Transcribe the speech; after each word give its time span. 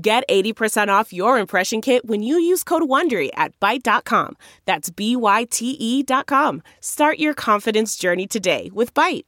Get 0.00 0.24
80% 0.28 0.88
off 0.88 1.12
your 1.12 1.38
impression 1.38 1.80
kit 1.80 2.04
when 2.06 2.22
you 2.22 2.38
use 2.38 2.62
code 2.62 2.82
WONDERY 2.82 3.30
at 3.34 3.58
Byte.com. 3.60 4.36
That's 4.64 4.90
B-Y-T-E 4.90 6.02
dot 6.04 6.26
com. 6.26 6.62
Start 6.80 7.18
your 7.18 7.34
confidence 7.34 7.96
journey 7.96 8.26
today 8.26 8.70
with 8.72 8.94
Byte. 8.94 9.24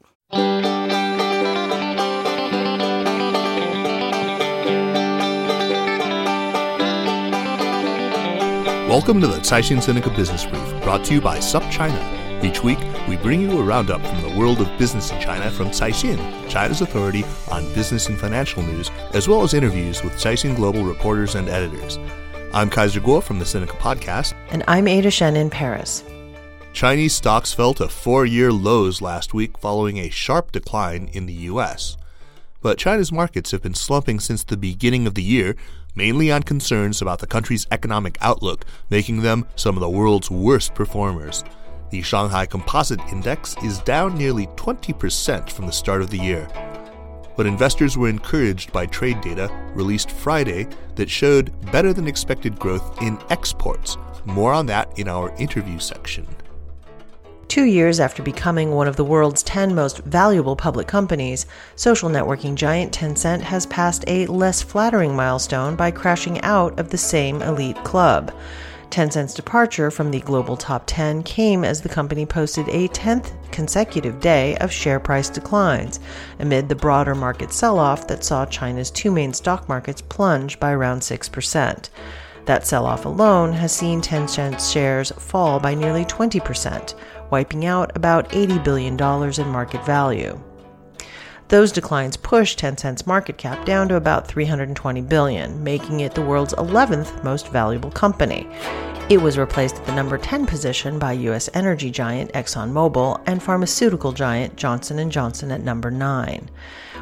Welcome 8.89 9.20
to 9.20 9.28
the 9.28 9.39
Caixin 9.39 9.78
Sinica 9.78 10.14
Business 10.17 10.45
Brief, 10.45 10.83
brought 10.83 11.05
to 11.05 11.14
you 11.14 11.20
by 11.20 11.39
SupChina. 11.39 12.20
Each 12.42 12.64
week, 12.64 12.78
we 13.06 13.19
bring 13.19 13.42
you 13.42 13.58
a 13.58 13.62
roundup 13.62 14.00
from 14.06 14.22
the 14.22 14.34
world 14.38 14.62
of 14.62 14.78
business 14.78 15.10
in 15.10 15.20
China 15.20 15.50
from 15.50 15.69
Caixin, 15.69 16.16
China's 16.48 16.80
authority 16.80 17.22
on 17.50 17.70
business 17.74 18.08
and 18.08 18.19
financial 18.19 18.62
news, 18.62 18.91
as 19.12 19.28
well 19.28 19.42
as 19.42 19.52
interviews 19.52 20.02
with 20.02 20.14
Caixin 20.14 20.56
Global 20.56 20.84
reporters 20.84 21.34
and 21.34 21.50
editors. 21.50 21.98
I'm 22.55 22.70
Kaiser 22.70 23.00
Kuo 23.00 23.22
from 23.22 23.38
the 23.38 23.44
Sinica 23.44 23.77
Podcast. 23.78 24.33
And 24.48 24.64
I'm 24.66 24.88
Ada 24.88 25.11
Shen 25.11 25.36
in 25.36 25.50
Paris. 25.50 26.02
Chinese 26.72 27.14
stocks 27.14 27.52
fell 27.52 27.74
to 27.74 27.88
four 27.88 28.24
year 28.24 28.50
lows 28.50 29.02
last 29.02 29.34
week 29.34 29.58
following 29.58 29.98
a 29.98 30.08
sharp 30.08 30.50
decline 30.50 31.11
in 31.12 31.27
the 31.27 31.34
U.S. 31.34 31.98
But 32.62 32.78
China's 32.78 33.12
markets 33.12 33.50
have 33.50 33.61
been 33.61 33.74
slumping 33.74 34.18
since 34.18 34.44
the 34.44 34.56
beginning 34.56 35.06
of 35.06 35.14
the 35.14 35.22
year, 35.22 35.56
mainly 35.94 36.33
on 36.33 36.42
concerns 36.44 37.02
about 37.02 37.18
the 37.18 37.27
country's 37.27 37.66
economic 37.70 38.16
outlook, 38.22 38.64
making 38.88 39.20
them 39.20 39.46
some 39.56 39.77
of 39.77 39.83
the 39.83 39.91
world's 39.91 40.30
worst 40.30 40.74
performers. 40.74 41.44
The 41.91 42.02
Shanghai 42.02 42.46
Composite 42.46 43.00
Index 43.10 43.56
is 43.64 43.80
down 43.80 44.16
nearly 44.16 44.46
20% 44.48 45.50
from 45.50 45.66
the 45.66 45.72
start 45.72 46.02
of 46.02 46.10
the 46.10 46.19
year. 46.19 46.48
But 47.36 47.46
investors 47.46 47.98
were 47.98 48.08
encouraged 48.08 48.72
by 48.72 48.86
trade 48.86 49.20
data 49.20 49.50
released 49.74 50.12
Friday 50.12 50.68
that 50.94 51.11
showed 51.11 51.52
better 51.72 51.92
than 51.92 52.06
expected 52.06 52.61
growth 52.61 53.02
in 53.02 53.18
exports. 53.30 53.96
More 54.24 54.52
on 54.52 54.66
that 54.66 54.96
in 55.00 55.08
our 55.08 55.34
interview 55.36 55.80
section. 55.80 56.28
Two 57.48 57.64
years 57.64 57.98
after 57.98 58.22
becoming 58.22 58.70
one 58.70 58.86
of 58.86 58.95
the 58.95 59.05
world's 59.05 59.42
10 59.42 59.74
most 59.74 59.98
valuable 60.05 60.55
public 60.55 60.86
companies, 60.86 61.46
social 61.74 62.08
networking 62.08 62.55
giant 62.55 62.92
Tencent 62.92 63.40
has 63.40 63.67
passed 63.67 64.05
a 64.06 64.27
less 64.27 64.62
flattering 64.62 65.17
milestone 65.17 65.74
by 65.74 65.90
crashing 65.90 66.40
out 66.42 66.79
of 66.79 66.90
the 66.90 66.98
same 66.98 67.42
elite 67.42 67.83
club. 67.83 68.33
Tencent's 68.90 69.34
departure 69.34 69.89
from 69.89 70.11
the 70.11 70.20
global 70.20 70.56
top 70.56 70.83
10 70.86 71.23
came 71.23 71.64
as 71.64 71.80
the 71.80 71.89
company 71.89 72.27
posted 72.27 72.68
a 72.68 72.89
10th 72.89 73.33
consecutive 73.52 74.20
day 74.20 74.56
of 74.56 74.73
share 74.73 74.98
price 74.98 75.28
declines, 75.28 76.01
amid 76.40 76.68
the 76.68 76.74
broader 76.74 77.14
market 77.14 77.52
sell 77.52 77.79
off 77.79 78.08
that 78.08 78.24
saw 78.24 78.45
China's 78.46 78.90
two 78.90 79.12
main 79.12 79.33
stock 79.33 79.68
markets 79.68 80.02
plunge 80.02 80.58
by 80.58 80.73
around 80.73 81.00
6%. 81.00 81.89
That 82.46 82.67
sell 82.67 82.84
off 82.84 83.05
alone 83.05 83.52
has 83.52 83.73
seen 83.73 84.00
Tencent's 84.00 84.68
shares 84.68 85.12
fall 85.12 85.61
by 85.61 85.74
nearly 85.74 86.05
20%, 86.05 86.95
wiping 87.30 87.67
out 87.67 87.96
about 87.96 88.29
$80 88.30 88.64
billion 88.64 88.95
in 88.95 89.52
market 89.52 89.86
value. 89.86 90.40
Those 91.50 91.72
declines 91.72 92.16
pushed 92.16 92.61
Tencent's 92.61 93.08
market 93.08 93.36
cap 93.36 93.66
down 93.66 93.88
to 93.88 93.96
about 93.96 94.28
320 94.28 95.00
billion, 95.00 95.64
making 95.64 95.98
it 95.98 96.14
the 96.14 96.22
world's 96.22 96.55
11th 96.55 97.24
most 97.24 97.48
valuable 97.48 97.90
company. 97.90 98.48
It 99.08 99.20
was 99.20 99.36
replaced 99.36 99.74
at 99.74 99.84
the 99.84 99.94
number 99.96 100.16
10 100.16 100.46
position 100.46 101.00
by 101.00 101.11
US 101.14 101.50
energy 101.52 101.90
giant 101.90 102.33
ExxonMobil 102.34 103.20
and 103.27 103.42
pharmaceutical 103.42 104.12
giant 104.12 104.55
Johnson 104.55 105.11
& 105.11 105.11
Johnson 105.11 105.50
at 105.50 105.64
number 105.64 105.90
9. 105.90 106.48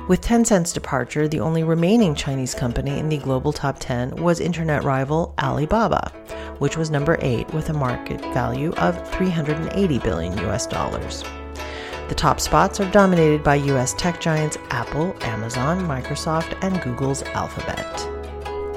With 0.09 0.23
Tencent's 0.23 0.73
departure, 0.73 1.29
the 1.29 1.41
only 1.41 1.63
remaining 1.63 2.15
Chinese 2.15 2.55
company 2.55 2.99
in 2.99 3.11
the 3.11 3.19
global 3.19 3.53
top 3.53 3.77
10 3.79 4.17
was 4.17 4.41
internet 4.41 4.83
rival 4.83 5.35
Alibaba, 5.39 6.11
which 6.59 6.79
was 6.79 6.91
number 6.91 7.19
8 7.21 7.53
with 7.53 7.69
a 7.69 7.75
market 7.75 8.23
value 8.33 8.73
of 8.77 9.07
380 9.11 9.99
billion 9.99 10.39
US 10.39 10.67
dollars. 10.67 11.23
The 12.09 12.15
top 12.15 12.41
spots 12.41 12.81
are 12.81 12.91
dominated 12.91 13.45
by 13.45 13.57
US 13.57 13.93
tech 13.93 14.19
giants 14.19 14.57
Apple, 14.71 15.15
Amazon, 15.21 15.81
Microsoft, 15.81 16.57
and 16.63 16.81
Google's 16.81 17.23
Alphabet. 17.23 17.87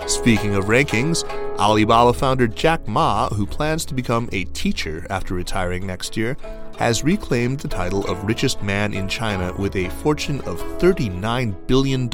Speaking 0.10 0.56
of 0.56 0.66
rankings, 0.66 1.24
Alibaba 1.58 2.12
founder 2.12 2.48
Jack 2.48 2.86
Ma, 2.90 3.30
who 3.30 3.46
plans 3.46 3.86
to 3.86 3.94
become 3.94 4.28
a 4.34 4.44
teacher 4.46 5.08
after 5.10 5.34
retiring 5.34 5.88
next 5.88 6.18
year, 6.18 6.36
has 6.78 7.06
reclaimed 7.06 7.62
the 7.62 7.70
title 7.70 8.06
of 8.08 8.22
richest 8.26 8.62
man 8.62 8.94
in 8.94 9.08
China 9.08 9.54
with 9.54 9.78
a 9.78 9.90
fortune 9.90 10.42
of 10.42 10.60
$39 10.80 11.68
billion, 11.68 12.06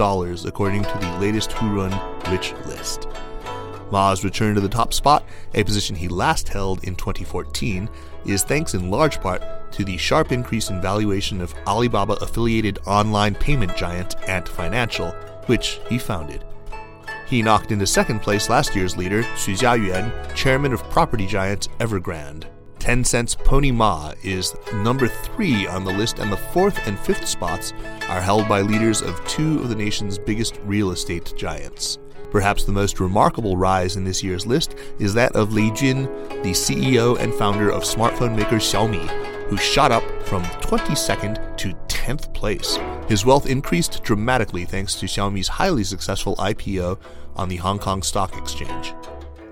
according 0.46 0.84
to 0.84 0.98
the 1.00 1.18
latest 1.20 1.50
Hurun 1.50 2.30
Rich 2.30 2.54
list. 2.68 3.08
Ma's 3.92 4.24
return 4.24 4.54
to 4.56 4.62
the 4.62 4.70
top 4.70 4.94
spot, 4.94 5.26
a 5.54 5.64
position 5.64 5.96
he 5.96 6.08
last 6.08 6.50
held 6.50 6.84
in 6.84 6.96
2014, 6.96 7.90
is 8.28 8.44
thanks 8.44 8.74
in 8.74 8.92
large 8.92 9.20
part 9.22 9.42
to 9.72 9.84
the 9.84 9.98
sharp 9.98 10.32
increase 10.32 10.70
in 10.70 10.82
valuation 10.82 11.42
of 11.42 11.54
Alibaba 11.66 12.14
affiliated 12.14 12.80
online 12.86 13.36
payment 13.36 13.76
giant 13.76 14.16
Ant 14.28 14.48
Financial, 14.48 15.12
which 15.48 15.80
he 15.90 15.98
founded. 15.98 16.44
He 17.28 17.42
knocked 17.42 17.72
into 17.72 17.86
second 17.86 18.22
place 18.22 18.50
last 18.50 18.76
year's 18.76 18.96
leader, 18.96 19.24
Xu 19.24 19.58
Jiayin, 19.58 20.36
chairman 20.36 20.72
of 20.72 20.84
property 20.90 21.28
giant 21.28 21.68
Evergrande. 21.80 22.46
Tencent's 22.80 23.36
Pony 23.36 23.72
Ma 23.72 24.14
is 24.24 24.56
number 24.76 25.08
three 25.08 25.68
on 25.68 25.84
the 25.84 25.92
list, 25.92 26.20
and 26.20 26.32
the 26.32 26.38
fourth 26.38 26.88
and 26.88 26.98
fifth 26.98 27.28
spots 27.28 27.74
are 28.08 28.22
held 28.22 28.48
by 28.48 28.62
leaders 28.62 29.02
of 29.02 29.22
two 29.28 29.60
of 29.60 29.68
the 29.68 29.76
nation's 29.76 30.18
biggest 30.18 30.60
real 30.64 30.92
estate 30.92 31.34
giants. 31.36 31.98
Perhaps 32.32 32.66
the 32.66 32.72
most 32.72 33.00
remarkable 33.00 33.58
rise 33.58 33.96
in 33.96 34.04
this 34.04 34.24
year's 34.24 34.46
list 34.46 34.76
is 35.00 35.14
that 35.14 35.36
of 35.36 35.54
Lei 35.54 35.72
Jun, 35.72 36.04
the 36.44 36.52
CEO 36.52 37.18
and 37.20 37.34
founder 37.34 37.70
of 37.70 37.84
smartphone 37.84 38.36
maker 38.36 38.58
Xiaomi, 38.58 39.08
who 39.48 39.58
shot 39.58 39.92
up 39.92 40.04
from 40.24 40.44
22nd 40.44 41.58
to 41.58 41.74
10th 41.88 42.34
place. 42.34 42.78
His 43.08 43.26
wealth 43.26 43.48
increased 43.48 44.04
dramatically 44.04 44.66
thanks 44.66 44.96
to 44.96 45.06
Xiaomi's 45.06 45.48
highly 45.48 45.84
successful 45.84 46.36
IPO 46.36 47.00
on 47.36 47.48
the 47.48 47.56
Hong 47.58 47.80
Kong 47.80 48.04
Stock 48.04 48.36
Exchange. 48.38 48.94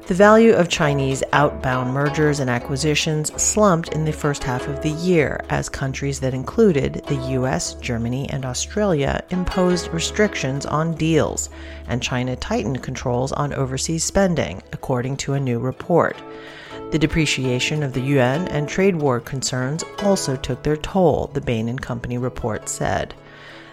The 0.08 0.14
value 0.14 0.54
of 0.54 0.70
Chinese 0.70 1.24
outbound 1.34 1.92
mergers 1.92 2.40
and 2.40 2.48
acquisitions 2.48 3.34
slumped 3.42 3.90
in 3.90 4.06
the 4.06 4.14
first 4.14 4.44
half 4.44 4.68
of 4.68 4.84
the 4.84 4.92
year 4.92 5.44
as 5.50 5.68
countries 5.68 6.20
that 6.20 6.36
included 6.36 7.02
the 7.08 7.16
US, 7.40 7.74
Germany, 7.74 8.30
and 8.30 8.46
Australia 8.46 9.24
imposed 9.32 9.92
restrictions 9.92 10.68
on 10.68 10.94
deals, 10.94 11.50
and 11.88 12.04
China 12.04 12.36
tightened 12.36 12.84
controls 12.84 13.32
on 13.32 13.52
overseas 13.54 14.04
spending, 14.04 14.62
according 14.74 15.18
to 15.18 15.34
a 15.34 15.40
new 15.40 15.58
report. 15.58 16.22
The 16.92 17.00
depreciation 17.00 17.82
of 17.82 17.94
the 17.94 18.02
yuan 18.02 18.48
and 18.50 18.70
trade 18.70 18.98
war 18.98 19.20
concerns 19.20 19.84
also 20.04 20.36
took 20.36 20.62
their 20.62 20.78
toll, 20.78 21.32
the 21.34 21.42
Bain 21.42 21.68
and 21.68 21.82
Company 21.82 22.20
report 22.20 22.70
said. 22.70 23.16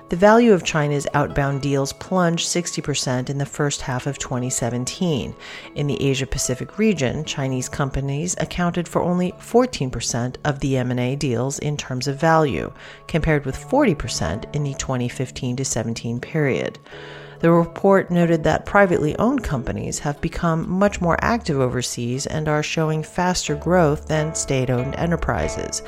The 0.08 0.16
value 0.16 0.52
of 0.52 0.62
China's 0.62 1.06
outbound 1.14 1.62
deals 1.62 1.94
plunged 1.94 2.46
60% 2.46 3.31
in 3.31 3.38
the 3.38 3.46
first 3.46 3.81
half 3.81 4.06
of 4.06 4.19
2017. 4.19 5.34
In 5.75 5.87
the 5.87 6.02
Asia 6.02 6.26
Pacific 6.26 6.78
region, 6.78 7.25
Chinese 7.25 7.69
companies 7.69 8.37
accounted 8.38 8.87
for 8.87 9.00
only 9.00 9.32
14% 9.32 10.37
of 10.44 10.60
the 10.60 10.76
M&A 10.76 11.16
deals 11.16 11.58
in 11.60 11.78
terms 11.78 12.08
of 12.08 12.20
value, 12.20 12.70
compared 13.08 13.46
with 13.46 13.56
40% 13.56 14.54
in 14.54 14.64
the 14.64 14.75
2015 14.75 15.56
to 15.56 15.64
17 15.64 16.20
period. 16.20 16.78
The 17.43 17.50
report 17.50 18.09
noted 18.09 18.44
that 18.44 18.67
privately 18.67 19.19
owned 19.19 19.43
companies 19.43 19.99
have 19.99 20.21
become 20.21 20.71
much 20.71 21.00
more 21.00 21.19
active 21.21 21.59
overseas 21.59 22.25
and 22.25 22.49
are 22.49 22.62
showing 22.62 23.03
faster 23.03 23.56
growth 23.56 24.06
than 24.06 24.37
state 24.37 24.71
owned 24.71 24.94
enterprises. 24.94 25.81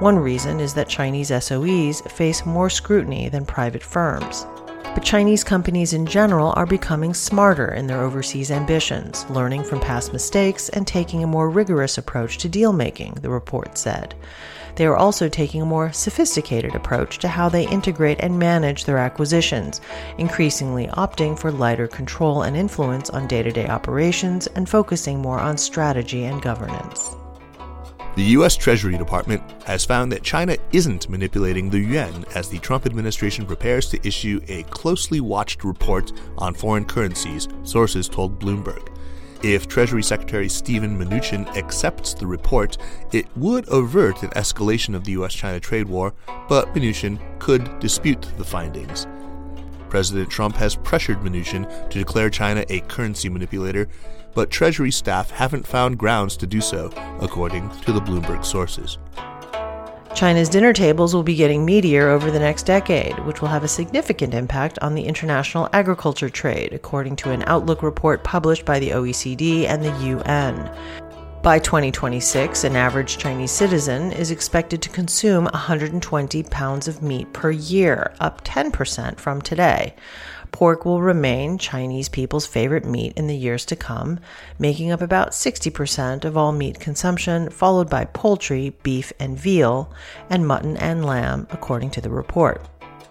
One 0.00 0.18
reason 0.18 0.58
is 0.58 0.74
that 0.74 0.88
Chinese 0.88 1.30
SOEs 1.30 2.00
face 2.10 2.44
more 2.44 2.68
scrutiny 2.68 3.28
than 3.28 3.46
private 3.46 3.84
firms. 3.84 4.46
But 4.94 5.04
Chinese 5.04 5.44
companies 5.44 5.92
in 5.92 6.06
general 6.06 6.52
are 6.56 6.66
becoming 6.66 7.14
smarter 7.14 7.72
in 7.74 7.86
their 7.86 8.02
overseas 8.02 8.50
ambitions, 8.50 9.26
learning 9.30 9.64
from 9.64 9.80
past 9.80 10.12
mistakes 10.12 10.68
and 10.70 10.86
taking 10.86 11.22
a 11.22 11.26
more 11.26 11.50
rigorous 11.50 11.98
approach 11.98 12.38
to 12.38 12.48
deal 12.48 12.72
making, 12.72 13.14
the 13.14 13.30
report 13.30 13.76
said. 13.76 14.14
They 14.76 14.84
are 14.84 14.96
also 14.96 15.28
taking 15.28 15.62
a 15.62 15.66
more 15.66 15.90
sophisticated 15.92 16.74
approach 16.74 17.18
to 17.18 17.28
how 17.28 17.48
they 17.48 17.66
integrate 17.68 18.20
and 18.20 18.38
manage 18.38 18.84
their 18.84 18.98
acquisitions, 18.98 19.80
increasingly 20.18 20.86
opting 20.88 21.38
for 21.38 21.50
lighter 21.50 21.88
control 21.88 22.42
and 22.42 22.54
influence 22.56 23.08
on 23.08 23.26
day 23.26 23.42
to 23.42 23.50
day 23.50 23.68
operations 23.68 24.46
and 24.48 24.68
focusing 24.68 25.18
more 25.18 25.40
on 25.40 25.56
strategy 25.56 26.24
and 26.24 26.42
governance. 26.42 27.15
The 28.16 28.32
U.S. 28.32 28.56
Treasury 28.56 28.96
Department 28.96 29.42
has 29.64 29.84
found 29.84 30.10
that 30.10 30.22
China 30.22 30.56
isn't 30.72 31.10
manipulating 31.10 31.68
the 31.68 31.80
yuan 31.80 32.24
as 32.34 32.48
the 32.48 32.58
Trump 32.60 32.86
administration 32.86 33.44
prepares 33.44 33.90
to 33.90 34.08
issue 34.08 34.40
a 34.48 34.62
closely 34.62 35.20
watched 35.20 35.64
report 35.64 36.12
on 36.38 36.54
foreign 36.54 36.86
currencies, 36.86 37.46
sources 37.62 38.08
told 38.08 38.40
Bloomberg. 38.40 38.88
If 39.42 39.68
Treasury 39.68 40.02
Secretary 40.02 40.48
Steven 40.48 40.98
Mnuchin 40.98 41.46
accepts 41.58 42.14
the 42.14 42.26
report, 42.26 42.78
it 43.12 43.26
would 43.36 43.70
avert 43.70 44.22
an 44.22 44.30
escalation 44.30 44.94
of 44.94 45.04
the 45.04 45.12
US 45.12 45.34
China 45.34 45.60
trade 45.60 45.86
war, 45.86 46.14
but 46.48 46.72
Mnuchin 46.74 47.20
could 47.38 47.78
dispute 47.80 48.26
the 48.38 48.44
findings. 48.44 49.06
President 49.88 50.30
Trump 50.30 50.56
has 50.56 50.76
pressured 50.76 51.20
Mnuchin 51.20 51.68
to 51.90 51.98
declare 51.98 52.30
China 52.30 52.64
a 52.68 52.80
currency 52.80 53.28
manipulator, 53.28 53.88
but 54.34 54.50
Treasury 54.50 54.90
staff 54.90 55.30
haven't 55.30 55.66
found 55.66 55.98
grounds 55.98 56.36
to 56.36 56.46
do 56.46 56.60
so, 56.60 56.90
according 57.20 57.70
to 57.80 57.92
the 57.92 58.00
Bloomberg 58.00 58.44
sources. 58.44 58.98
China's 60.16 60.48
dinner 60.48 60.72
tables 60.72 61.14
will 61.14 61.22
be 61.22 61.34
getting 61.34 61.66
meatier 61.66 62.04
over 62.04 62.30
the 62.30 62.38
next 62.38 62.62
decade, 62.62 63.18
which 63.26 63.42
will 63.42 63.48
have 63.48 63.64
a 63.64 63.68
significant 63.68 64.32
impact 64.32 64.78
on 64.80 64.94
the 64.94 65.04
international 65.04 65.68
agriculture 65.74 66.30
trade, 66.30 66.72
according 66.72 67.16
to 67.16 67.32
an 67.32 67.44
Outlook 67.46 67.82
report 67.82 68.24
published 68.24 68.64
by 68.64 68.78
the 68.78 68.92
OECD 68.92 69.66
and 69.66 69.84
the 69.84 69.92
UN. 70.06 70.70
By 71.46 71.60
2026, 71.60 72.64
an 72.64 72.74
average 72.74 73.18
Chinese 73.18 73.52
citizen 73.52 74.10
is 74.10 74.32
expected 74.32 74.82
to 74.82 74.88
consume 74.88 75.44
120 75.44 76.42
pounds 76.42 76.88
of 76.88 77.04
meat 77.04 77.32
per 77.32 77.52
year, 77.52 78.12
up 78.18 78.42
10% 78.42 79.20
from 79.20 79.40
today. 79.40 79.94
Pork 80.50 80.84
will 80.84 81.00
remain 81.00 81.56
Chinese 81.56 82.08
people's 82.08 82.48
favorite 82.48 82.84
meat 82.84 83.12
in 83.16 83.28
the 83.28 83.36
years 83.36 83.64
to 83.66 83.76
come, 83.76 84.18
making 84.58 84.90
up 84.90 85.00
about 85.00 85.30
60% 85.30 86.24
of 86.24 86.36
all 86.36 86.50
meat 86.50 86.80
consumption, 86.80 87.48
followed 87.50 87.88
by 87.88 88.06
poultry, 88.06 88.70
beef, 88.82 89.12
and 89.20 89.38
veal, 89.38 89.92
and 90.28 90.48
mutton 90.48 90.76
and 90.78 91.04
lamb, 91.04 91.46
according 91.52 91.90
to 91.90 92.00
the 92.00 92.10
report. 92.10 92.60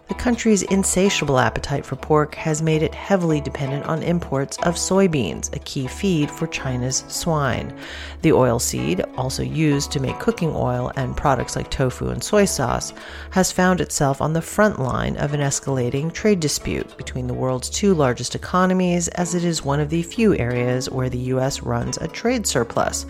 The 0.07 0.13
country's 0.13 0.61
insatiable 0.61 1.39
appetite 1.39 1.83
for 1.83 1.95
pork 1.95 2.35
has 2.35 2.61
made 2.61 2.83
it 2.83 2.93
heavily 2.93 3.41
dependent 3.41 3.85
on 3.85 4.03
imports 4.03 4.55
of 4.59 4.75
soybeans, 4.75 5.51
a 5.55 5.59
key 5.59 5.87
feed 5.87 6.29
for 6.29 6.45
China's 6.45 7.03
swine. 7.07 7.75
The 8.21 8.31
oil 8.31 8.59
seed, 8.59 9.03
also 9.17 9.41
used 9.41 9.91
to 9.93 9.99
make 9.99 10.19
cooking 10.19 10.51
oil 10.55 10.91
and 10.95 11.17
products 11.17 11.55
like 11.55 11.71
tofu 11.71 12.09
and 12.09 12.23
soy 12.23 12.45
sauce, 12.45 12.93
has 13.31 13.51
found 13.51 13.81
itself 13.81 14.21
on 14.21 14.33
the 14.33 14.43
front 14.43 14.79
line 14.79 15.17
of 15.17 15.33
an 15.33 15.39
escalating 15.39 16.13
trade 16.13 16.39
dispute 16.39 16.95
between 16.97 17.25
the 17.25 17.33
world's 17.33 17.71
two 17.71 17.95
largest 17.95 18.35
economies, 18.35 19.07
as 19.07 19.33
it 19.33 19.43
is 19.43 19.65
one 19.65 19.79
of 19.79 19.89
the 19.89 20.03
few 20.03 20.35
areas 20.37 20.87
where 20.87 21.09
the 21.09 21.17
U.S. 21.33 21.63
runs 21.63 21.97
a 21.97 22.07
trade 22.07 22.45
surplus. 22.45 23.07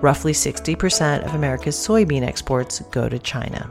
Roughly 0.00 0.32
60% 0.32 1.24
of 1.24 1.34
America's 1.34 1.74
soybean 1.74 2.22
exports 2.22 2.80
go 2.92 3.08
to 3.08 3.18
China. 3.18 3.68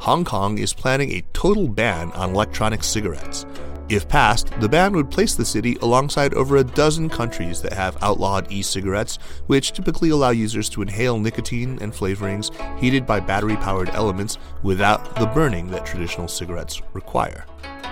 Hong 0.00 0.24
Kong 0.24 0.58
is 0.58 0.72
planning 0.72 1.12
a 1.12 1.24
total 1.32 1.68
ban 1.68 2.12
on 2.12 2.30
electronic 2.30 2.84
cigarettes. 2.84 3.44
If 3.88 4.06
passed, 4.06 4.48
the 4.60 4.68
ban 4.68 4.94
would 4.94 5.10
place 5.10 5.34
the 5.34 5.44
city 5.44 5.76
alongside 5.80 6.34
over 6.34 6.56
a 6.56 6.64
dozen 6.64 7.08
countries 7.08 7.62
that 7.62 7.72
have 7.72 7.96
outlawed 8.02 8.50
e 8.52 8.62
cigarettes, 8.62 9.18
which 9.46 9.72
typically 9.72 10.10
allow 10.10 10.30
users 10.30 10.68
to 10.70 10.82
inhale 10.82 11.18
nicotine 11.18 11.78
and 11.80 11.92
flavorings 11.92 12.52
heated 12.78 13.06
by 13.06 13.18
battery 13.18 13.56
powered 13.56 13.90
elements 13.90 14.38
without 14.62 15.16
the 15.16 15.26
burning 15.26 15.68
that 15.70 15.86
traditional 15.86 16.28
cigarettes 16.28 16.80
require. 16.92 17.44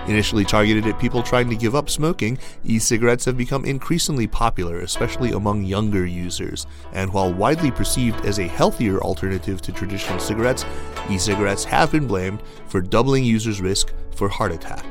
Initially 0.07 0.45
targeted 0.45 0.87
at 0.87 0.99
people 0.99 1.21
trying 1.21 1.49
to 1.49 1.55
give 1.55 1.75
up 1.75 1.89
smoking, 1.89 2.37
e 2.63 2.79
cigarettes 2.79 3.25
have 3.25 3.37
become 3.37 3.65
increasingly 3.65 4.25
popular, 4.25 4.79
especially 4.79 5.31
among 5.31 5.65
younger 5.65 6.05
users. 6.05 6.65
And 6.93 7.11
while 7.11 7.33
widely 7.33 7.71
perceived 7.71 8.25
as 8.25 8.39
a 8.39 8.47
healthier 8.47 8.99
alternative 9.01 9.61
to 9.63 9.73
traditional 9.73 10.19
cigarettes, 10.19 10.65
e 11.09 11.17
cigarettes 11.17 11.65
have 11.65 11.91
been 11.91 12.07
blamed 12.07 12.41
for 12.67 12.79
doubling 12.81 13.25
users' 13.25 13.59
risk 13.59 13.91
for 14.15 14.29
heart 14.29 14.53
attack. 14.53 14.85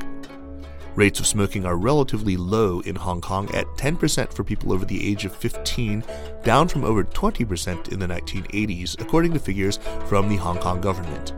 Rates 0.93 1.19
of 1.19 1.27
smoking 1.27 1.65
are 1.65 1.77
relatively 1.77 2.37
low 2.37 2.79
in 2.81 2.95
Hong 2.95 3.21
Kong 3.21 3.53
at 3.53 3.67
10% 3.77 4.33
for 4.33 4.43
people 4.43 4.73
over 4.73 4.83
the 4.83 5.07
age 5.07 5.25
of 5.25 5.35
15, 5.35 6.03
down 6.43 6.67
from 6.67 6.83
over 6.83 7.03
20% 7.03 7.91
in 7.91 7.99
the 7.99 8.07
1980s, 8.07 8.99
according 8.99 9.33
to 9.33 9.39
figures 9.39 9.77
from 10.07 10.27
the 10.27 10.37
Hong 10.37 10.57
Kong 10.57 10.81
government. 10.81 11.33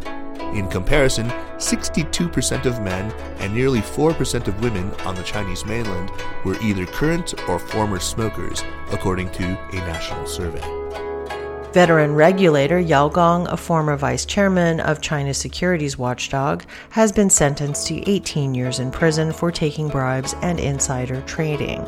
In 0.53 0.67
comparison, 0.67 1.27
62% 1.57 2.65
of 2.65 2.81
men 2.81 3.11
and 3.39 3.53
nearly 3.53 3.81
4% 3.81 4.47
of 4.47 4.61
women 4.61 4.91
on 5.05 5.15
the 5.15 5.23
Chinese 5.23 5.65
mainland 5.65 6.11
were 6.43 6.59
either 6.61 6.85
current 6.85 7.33
or 7.47 7.59
former 7.59 7.99
smokers, 7.99 8.63
according 8.91 9.29
to 9.33 9.43
a 9.43 9.75
national 9.75 10.25
survey. 10.25 10.61
Veteran 11.71 12.15
regulator 12.15 12.79
Yao 12.79 13.09
Gang, 13.09 13.45
a 13.47 13.55
former 13.55 13.95
vice 13.95 14.25
chairman 14.25 14.79
of 14.79 15.01
China's 15.01 15.37
securities 15.37 15.99
watchdog, 15.99 16.63
has 16.89 17.11
been 17.11 17.29
sentenced 17.29 17.85
to 17.85 18.09
18 18.09 18.55
years 18.55 18.79
in 18.79 18.89
prison 18.89 19.31
for 19.31 19.51
taking 19.51 19.87
bribes 19.87 20.33
and 20.41 20.59
insider 20.59 21.21
trading. 21.27 21.87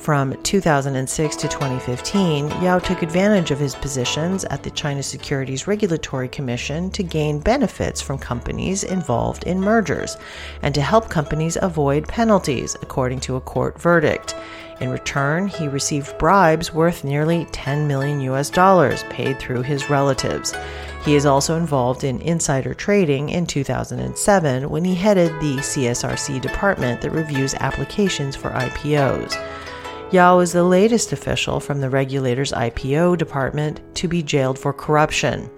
From 0.00 0.34
2006 0.44 1.36
to 1.36 1.46
2015, 1.46 2.48
Yao 2.62 2.78
took 2.78 3.02
advantage 3.02 3.50
of 3.50 3.58
his 3.58 3.74
positions 3.74 4.46
at 4.46 4.62
the 4.62 4.70
China 4.70 5.02
Securities 5.02 5.66
Regulatory 5.66 6.26
Commission 6.26 6.90
to 6.92 7.02
gain 7.02 7.38
benefits 7.38 8.00
from 8.00 8.16
companies 8.16 8.82
involved 8.82 9.44
in 9.44 9.60
mergers 9.60 10.16
and 10.62 10.74
to 10.74 10.80
help 10.80 11.10
companies 11.10 11.58
avoid 11.60 12.08
penalties, 12.08 12.78
according 12.80 13.20
to 13.20 13.36
a 13.36 13.42
court 13.42 13.78
verdict. 13.78 14.34
In 14.80 14.88
return, 14.88 15.48
he 15.48 15.68
received 15.68 16.16
bribes 16.16 16.72
worth 16.72 17.04
nearly 17.04 17.46
10 17.52 17.86
million 17.86 18.22
US 18.22 18.48
dollars 18.48 19.04
paid 19.10 19.38
through 19.38 19.60
his 19.60 19.90
relatives. 19.90 20.54
He 21.04 21.14
is 21.14 21.26
also 21.26 21.58
involved 21.58 22.04
in 22.04 22.22
insider 22.22 22.72
trading 22.72 23.28
in 23.28 23.44
2007 23.44 24.70
when 24.70 24.84
he 24.84 24.94
headed 24.94 25.30
the 25.42 25.56
CSRC 25.56 26.40
department 26.40 27.02
that 27.02 27.10
reviews 27.10 27.54
applications 27.56 28.34
for 28.34 28.48
IPOs. 28.52 29.36
Yao 30.12 30.40
is 30.40 30.50
the 30.50 30.64
latest 30.64 31.12
official 31.12 31.60
from 31.60 31.80
the 31.80 31.88
regulator's 31.88 32.50
IPO 32.50 33.16
department 33.16 33.80
to 33.94 34.08
be 34.08 34.24
jailed 34.24 34.58
for 34.58 34.72
corruption. 34.72 35.48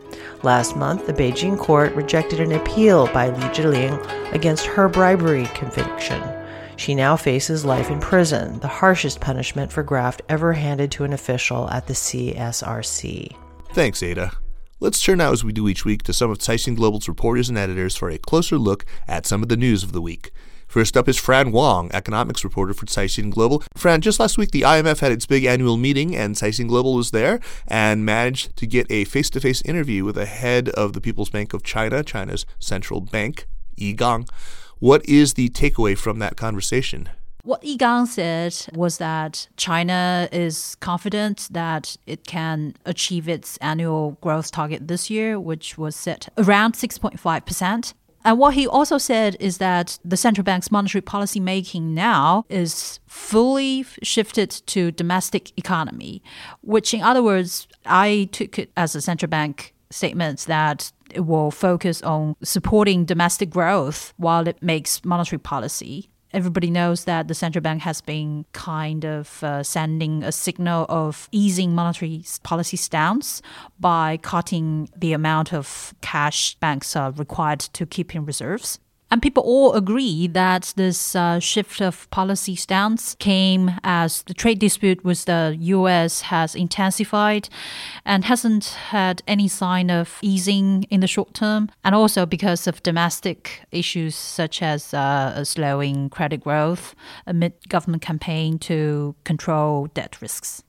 Last 0.42 0.76
month, 0.76 1.06
the 1.06 1.14
Beijing 1.14 1.58
court 1.58 1.94
rejected 1.94 2.38
an 2.38 2.52
appeal 2.52 3.06
by 3.14 3.30
Li 3.30 3.48
Zhiling 3.48 4.34
against 4.34 4.66
her 4.66 4.90
bribery 4.90 5.46
conviction. 5.54 6.22
She 6.76 6.94
now 6.94 7.16
faces 7.16 7.64
life 7.64 7.88
in 7.88 7.98
prison, 7.98 8.60
the 8.60 8.68
harshest 8.68 9.22
punishment 9.22 9.72
for 9.72 9.82
graft 9.82 10.20
ever 10.28 10.52
handed 10.52 10.90
to 10.92 11.04
an 11.04 11.14
official 11.14 11.70
at 11.70 11.86
the 11.86 11.94
CSRC. 11.94 13.34
Thanks, 13.72 14.02
Ada. 14.02 14.32
Let's 14.80 15.02
turn 15.02 15.18
now, 15.18 15.32
as 15.32 15.42
we 15.42 15.52
do 15.52 15.66
each 15.66 15.86
week, 15.86 16.02
to 16.02 16.12
some 16.12 16.30
of 16.30 16.38
Caixin 16.38 16.76
Global's 16.76 17.08
reporters 17.08 17.48
and 17.48 17.56
editors 17.56 17.96
for 17.96 18.10
a 18.10 18.18
closer 18.18 18.58
look 18.58 18.84
at 19.08 19.24
some 19.24 19.42
of 19.42 19.48
the 19.48 19.56
news 19.56 19.82
of 19.82 19.92
the 19.92 20.02
week. 20.02 20.30
First 20.72 20.96
up 20.96 21.06
is 21.06 21.18
Fran 21.18 21.52
Wong, 21.52 21.90
economics 21.92 22.44
reporter 22.44 22.72
for 22.72 22.86
Caixin 22.86 23.30
Global. 23.30 23.62
Fran, 23.76 24.00
just 24.00 24.18
last 24.18 24.38
week 24.38 24.52
the 24.52 24.62
IMF 24.62 25.00
had 25.00 25.12
its 25.12 25.26
big 25.26 25.44
annual 25.44 25.76
meeting, 25.76 26.16
and 26.16 26.34
Caixin 26.34 26.66
Global 26.66 26.94
was 26.94 27.10
there 27.10 27.40
and 27.68 28.06
managed 28.06 28.56
to 28.56 28.66
get 28.66 28.90
a 28.90 29.04
face 29.04 29.28
to 29.28 29.40
face 29.40 29.60
interview 29.66 30.02
with 30.02 30.14
the 30.14 30.24
head 30.24 30.70
of 30.70 30.94
the 30.94 31.00
People's 31.02 31.28
Bank 31.28 31.52
of 31.52 31.62
China, 31.62 32.02
China's 32.02 32.46
central 32.58 33.02
bank, 33.02 33.46
Yi 33.76 33.92
Gang. 33.92 34.26
What 34.78 35.06
is 35.06 35.34
the 35.34 35.50
takeaway 35.50 35.94
from 35.94 36.20
that 36.20 36.38
conversation? 36.38 37.10
What 37.44 37.62
Yi 37.62 37.76
Gang 37.76 38.06
said 38.06 38.56
was 38.72 38.96
that 38.96 39.48
China 39.58 40.26
is 40.32 40.76
confident 40.76 41.48
that 41.50 41.98
it 42.06 42.24
can 42.24 42.76
achieve 42.86 43.28
its 43.28 43.58
annual 43.58 44.16
growth 44.22 44.52
target 44.52 44.88
this 44.88 45.10
year, 45.10 45.38
which 45.38 45.76
was 45.76 45.94
set 45.94 46.30
around 46.38 46.74
6.5%. 46.74 47.92
And 48.24 48.38
what 48.38 48.54
he 48.54 48.66
also 48.66 48.98
said 48.98 49.36
is 49.40 49.58
that 49.58 49.98
the 50.04 50.16
central 50.16 50.44
bank's 50.44 50.70
monetary 50.70 51.02
policy 51.02 51.40
making 51.40 51.94
now 51.94 52.44
is 52.48 53.00
fully 53.06 53.84
shifted 54.02 54.50
to 54.66 54.90
domestic 54.92 55.56
economy, 55.58 56.22
which 56.60 56.94
in 56.94 57.02
other 57.02 57.22
words, 57.22 57.66
I 57.84 58.28
took 58.32 58.58
it 58.58 58.70
as 58.76 58.94
a 58.94 59.00
central 59.00 59.28
bank 59.28 59.74
statement 59.90 60.40
that 60.46 60.92
it 61.12 61.26
will 61.26 61.50
focus 61.50 62.02
on 62.02 62.36
supporting 62.42 63.04
domestic 63.04 63.50
growth 63.50 64.14
while 64.16 64.48
it 64.48 64.62
makes 64.62 65.04
monetary 65.04 65.38
policy. 65.38 66.08
Everybody 66.32 66.70
knows 66.70 67.04
that 67.04 67.28
the 67.28 67.34
central 67.34 67.62
bank 67.62 67.82
has 67.82 68.00
been 68.00 68.44
kind 68.52 69.04
of 69.04 69.42
uh, 69.42 69.62
sending 69.62 70.22
a 70.22 70.32
signal 70.32 70.86
of 70.88 71.28
easing 71.32 71.74
monetary 71.74 72.24
policy 72.42 72.76
stance 72.76 73.42
by 73.80 74.18
cutting 74.22 74.88
the 74.96 75.12
amount 75.12 75.52
of 75.52 75.94
cash 76.00 76.54
banks 76.56 76.96
are 76.96 77.10
required 77.12 77.60
to 77.60 77.86
keep 77.86 78.14
in 78.14 78.24
reserves. 78.24 78.78
And 79.12 79.20
people 79.20 79.42
all 79.42 79.74
agree 79.74 80.26
that 80.28 80.72
this 80.74 81.14
uh, 81.14 81.38
shift 81.38 81.82
of 81.82 82.08
policy 82.08 82.56
stance 82.56 83.14
came 83.16 83.72
as 83.84 84.22
the 84.22 84.32
trade 84.32 84.58
dispute 84.58 85.04
with 85.04 85.26
the 85.26 85.54
US 85.60 86.22
has 86.22 86.54
intensified 86.54 87.50
and 88.06 88.24
hasn't 88.24 88.64
had 88.64 89.22
any 89.28 89.48
sign 89.48 89.90
of 89.90 90.18
easing 90.22 90.84
in 90.84 91.00
the 91.00 91.06
short 91.06 91.34
term. 91.34 91.68
And 91.84 91.94
also 91.94 92.24
because 92.24 92.66
of 92.66 92.82
domestic 92.82 93.60
issues 93.70 94.14
such 94.14 94.62
as 94.62 94.94
uh, 94.94 95.44
slowing 95.44 96.08
credit 96.08 96.40
growth 96.40 96.94
amid 97.26 97.52
government 97.68 98.00
campaign 98.00 98.58
to 98.60 99.14
control 99.24 99.88
debt 99.88 100.22
risks. 100.22 100.62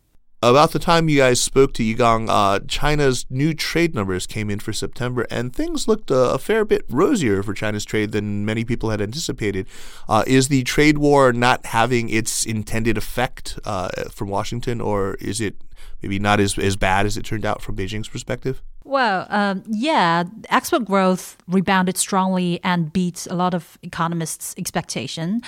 About 0.43 0.73
the 0.73 0.79
time 0.79 1.07
you 1.07 1.19
guys 1.19 1.39
spoke 1.39 1.71
to 1.75 1.83
Yigang, 1.83 2.27
uh, 2.27 2.59
China's 2.67 3.25
new 3.29 3.53
trade 3.53 3.95
numbers 3.95 4.27
came 4.27 4.49
in 4.49 4.59
for 4.59 4.73
September, 4.73 5.25
and 5.31 5.55
things 5.55 5.87
looked 5.87 6.11
a, 6.11 6.31
a 6.33 6.37
fair 6.37 6.65
bit 6.65 6.83
rosier 6.89 7.41
for 7.41 7.53
China's 7.53 7.85
trade 7.85 8.11
than 8.11 8.43
many 8.43 8.65
people 8.65 8.89
had 8.89 8.99
anticipated. 8.99 9.65
Uh, 10.09 10.25
is 10.27 10.49
the 10.49 10.63
trade 10.63 10.97
war 10.97 11.31
not 11.31 11.67
having 11.67 12.09
its 12.09 12.45
intended 12.45 12.97
effect 12.97 13.57
uh, 13.63 13.87
from 14.11 14.27
Washington, 14.27 14.81
or 14.81 15.13
is 15.21 15.39
it 15.39 15.55
maybe 16.01 16.19
not 16.19 16.41
as, 16.41 16.59
as 16.59 16.75
bad 16.75 17.05
as 17.05 17.15
it 17.15 17.23
turned 17.23 17.45
out 17.45 17.61
from 17.61 17.77
Beijing's 17.77 18.09
perspective? 18.09 18.61
Well, 18.85 19.27
um, 19.29 19.63
yeah, 19.67 20.25
export 20.49 20.85
growth 20.85 21.37
rebounded 21.47 21.97
strongly 21.97 22.59
and 22.63 22.91
beat 22.91 23.27
a 23.29 23.35
lot 23.35 23.53
of 23.53 23.77
economists' 23.81 24.53
expectation. 24.57 25.41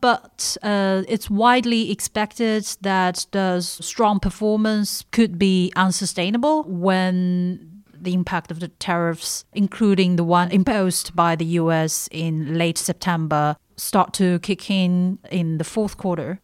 But 0.00 0.56
uh, 0.62 1.02
it's 1.08 1.30
widely 1.30 1.92
expected 1.92 2.64
that 2.80 3.26
the 3.30 3.60
strong 3.60 4.18
performance 4.18 5.04
could 5.12 5.38
be 5.38 5.72
unsustainable 5.76 6.64
when 6.64 7.68
the 7.92 8.14
impact 8.14 8.50
of 8.50 8.58
the 8.58 8.68
tariffs, 8.68 9.44
including 9.52 10.16
the 10.16 10.24
one 10.24 10.50
imposed 10.50 11.14
by 11.14 11.36
the 11.36 11.44
US 11.44 12.08
in 12.10 12.58
late 12.58 12.78
September, 12.78 13.56
start 13.76 14.12
to 14.14 14.40
kick 14.40 14.70
in 14.70 15.18
in 15.30 15.58
the 15.58 15.64
fourth 15.64 15.96
quarter. 15.96 16.40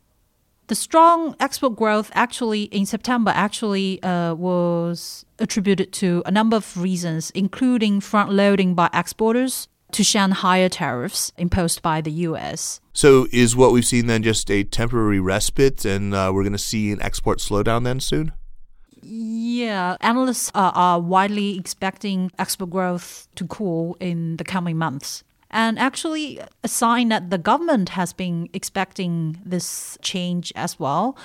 The 0.68 0.74
strong 0.74 1.34
export 1.40 1.76
growth 1.76 2.10
actually 2.14 2.64
in 2.64 2.84
September 2.84 3.32
actually 3.34 4.02
uh, 4.02 4.34
was 4.34 5.24
attributed 5.38 5.92
to 5.94 6.22
a 6.26 6.30
number 6.30 6.58
of 6.58 6.76
reasons, 6.76 7.30
including 7.30 8.00
front 8.00 8.30
loading 8.30 8.74
by 8.74 8.90
exporters 8.92 9.68
to 9.92 10.04
shun 10.04 10.30
higher 10.30 10.68
tariffs 10.68 11.32
imposed 11.38 11.80
by 11.80 12.02
the 12.02 12.10
US. 12.28 12.80
So, 12.92 13.26
is 13.32 13.56
what 13.56 13.72
we've 13.72 13.86
seen 13.86 14.08
then 14.08 14.22
just 14.22 14.50
a 14.50 14.62
temporary 14.62 15.20
respite, 15.20 15.86
and 15.86 16.14
uh, 16.14 16.32
we're 16.34 16.42
going 16.42 16.52
to 16.52 16.58
see 16.58 16.92
an 16.92 17.00
export 17.00 17.38
slowdown 17.38 17.84
then 17.84 17.98
soon? 17.98 18.32
Yeah, 19.00 19.96
analysts 20.02 20.50
are, 20.54 20.72
are 20.74 21.00
widely 21.00 21.58
expecting 21.58 22.30
export 22.38 22.68
growth 22.68 23.26
to 23.36 23.46
cool 23.46 23.96
in 24.00 24.36
the 24.36 24.44
coming 24.44 24.76
months. 24.76 25.24
And 25.50 25.78
actually, 25.78 26.40
a 26.62 26.68
sign 26.68 27.08
that 27.08 27.30
the 27.30 27.38
government 27.38 27.90
has 27.90 28.12
been 28.12 28.50
expecting 28.52 29.40
this 29.44 29.96
change 30.02 30.52
as 30.54 30.78
well. 30.78 31.16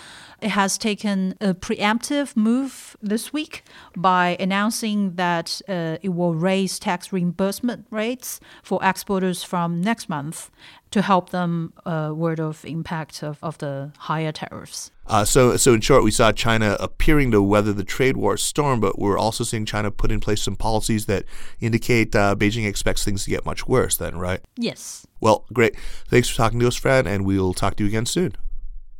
It 0.41 0.49
has 0.49 0.77
taken 0.77 1.35
a 1.41 1.53
preemptive 1.53 2.35
move 2.37 2.95
this 3.01 3.33
week 3.33 3.63
by 3.97 4.37
announcing 4.39 5.15
that 5.15 5.61
uh, 5.67 5.97
it 6.01 6.09
will 6.09 6.35
raise 6.35 6.79
tax 6.79 7.11
reimbursement 7.11 7.85
rates 7.89 8.39
for 8.61 8.79
exporters 8.81 9.43
from 9.43 9.81
next 9.81 10.07
month 10.07 10.49
to 10.93 11.01
help 11.01 11.31
them 11.31 11.73
uh, 11.87 12.11
ward 12.13 12.39
off 12.39 12.63
impact 12.63 13.23
of, 13.23 13.39
of 13.41 13.57
the 13.57 13.91
higher 13.97 14.31
tariffs. 14.31 14.91
Uh, 15.07 15.25
so, 15.25 15.57
so 15.57 15.73
in 15.73 15.81
short, 15.81 16.03
we 16.03 16.11
saw 16.11 16.31
China 16.31 16.77
appearing 16.79 17.31
to 17.31 17.41
weather 17.41 17.73
the 17.73 17.83
trade 17.83 18.15
war 18.15 18.37
storm, 18.37 18.79
but 18.79 18.99
we're 18.99 19.17
also 19.17 19.43
seeing 19.43 19.65
China 19.65 19.89
put 19.89 20.11
in 20.11 20.19
place 20.19 20.43
some 20.43 20.55
policies 20.55 21.07
that 21.07 21.25
indicate 21.59 22.15
uh, 22.15 22.35
Beijing 22.35 22.67
expects 22.67 23.03
things 23.03 23.23
to 23.23 23.31
get 23.31 23.43
much 23.43 23.67
worse. 23.67 23.97
Then, 23.97 24.17
right? 24.17 24.39
Yes. 24.55 25.07
Well, 25.19 25.45
great. 25.51 25.75
Thanks 26.07 26.29
for 26.29 26.37
talking 26.37 26.59
to 26.59 26.67
us, 26.67 26.75
Fran, 26.75 27.07
and 27.07 27.25
we'll 27.25 27.55
talk 27.55 27.75
to 27.77 27.83
you 27.83 27.87
again 27.87 28.05
soon. 28.05 28.35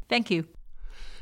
Thank 0.09 0.31
you. 0.31 0.47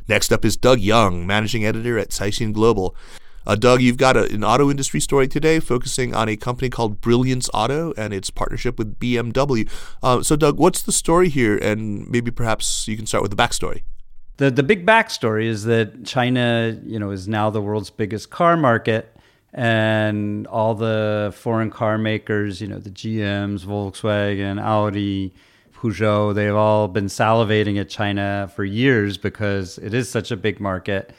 Next 0.08 0.32
up 0.32 0.46
is 0.46 0.56
Doug 0.56 0.80
Young, 0.80 1.28
managing 1.28 1.66
editor 1.66 2.00
at 2.00 2.10
Caixin 2.10 2.54
Global. 2.54 2.96
Uh, 3.45 3.55
Doug, 3.55 3.81
you've 3.81 3.98
got 3.98 4.15
a, 4.15 4.31
an 4.31 4.43
auto 4.43 4.69
industry 4.69 5.00
story 5.00 5.27
today 5.27 5.60
focusing 5.60 6.13
on 6.13 6.29
a 6.29 6.36
company 6.36 6.69
called 6.69 7.01
Brilliance 7.01 7.50
Auto 7.53 7.93
and 7.98 8.13
its 8.13 8.29
partnership 8.29 8.77
with 8.77 9.00
BMW. 9.00 9.69
Uh, 10.03 10.21
so, 10.21 10.36
Doug, 10.36 10.57
what's 10.57 10.83
the 10.83 10.91
story 10.91 11.29
here? 11.29 11.57
And 11.57 12.10
maybe 12.10 12.31
perhaps 12.31 12.88
you 12.88 12.95
can 12.95 13.05
start 13.05 13.21
with 13.21 13.31
the 13.31 13.38
backstory. 13.38 13.83
The, 14.38 14.51
the 14.51 14.63
big 14.63 14.86
backstory 14.86 15.45
is 15.45 15.65
that 15.65 16.05
China, 16.05 16.79
you 16.83 17.00
know, 17.00 17.12
is 17.12 17.27
now 17.27 17.50
the 17.50 17.62
world's 17.62 17.89
biggest 17.89 18.29
car 18.29 18.57
market, 18.57 19.15
and 19.53 20.48
all 20.48 20.75
the 20.75 21.33
foreign 21.36 21.69
car 21.69 21.98
makers, 21.98 22.62
you 22.62 22.67
know, 22.67 22.79
the 22.79 22.89
GMs, 22.89 23.65
Volkswagen, 23.65 24.62
Audi, 24.62 25.33
Peugeot, 25.75 26.33
they've 26.36 26.55
all 26.55 26.88
been 26.88 27.07
salivating 27.07 27.79
at 27.79 27.89
China 27.89 28.50
for 28.55 28.63
years 28.63 29.17
because 29.17 29.77
it 29.79 29.93
is 29.93 30.10
such 30.10 30.31
a 30.31 30.38
big 30.38 30.60
market 30.60 31.13